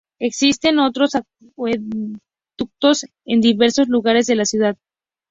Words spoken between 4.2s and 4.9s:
de la ciudad.